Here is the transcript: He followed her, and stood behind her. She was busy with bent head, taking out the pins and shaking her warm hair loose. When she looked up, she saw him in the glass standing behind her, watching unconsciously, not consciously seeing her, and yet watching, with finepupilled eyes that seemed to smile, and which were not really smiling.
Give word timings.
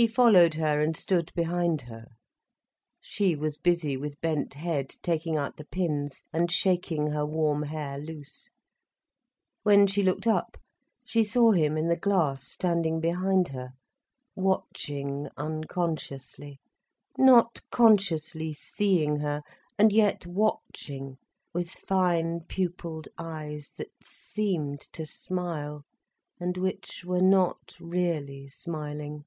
He 0.00 0.06
followed 0.06 0.54
her, 0.54 0.80
and 0.80 0.96
stood 0.96 1.32
behind 1.34 1.80
her. 1.80 2.06
She 3.00 3.34
was 3.34 3.56
busy 3.56 3.96
with 3.96 4.20
bent 4.20 4.54
head, 4.54 4.90
taking 5.02 5.36
out 5.36 5.56
the 5.56 5.64
pins 5.64 6.22
and 6.32 6.52
shaking 6.52 7.08
her 7.08 7.26
warm 7.26 7.64
hair 7.64 7.98
loose. 7.98 8.48
When 9.64 9.88
she 9.88 10.04
looked 10.04 10.28
up, 10.28 10.56
she 11.04 11.24
saw 11.24 11.50
him 11.50 11.76
in 11.76 11.88
the 11.88 11.96
glass 11.96 12.44
standing 12.46 13.00
behind 13.00 13.48
her, 13.48 13.70
watching 14.36 15.26
unconsciously, 15.36 16.60
not 17.18 17.60
consciously 17.72 18.52
seeing 18.52 19.16
her, 19.16 19.42
and 19.76 19.92
yet 19.92 20.26
watching, 20.28 21.16
with 21.52 21.70
finepupilled 21.70 23.08
eyes 23.18 23.72
that 23.78 23.90
seemed 24.06 24.78
to 24.92 25.04
smile, 25.04 25.82
and 26.38 26.56
which 26.56 27.04
were 27.04 27.20
not 27.20 27.74
really 27.80 28.46
smiling. 28.46 29.24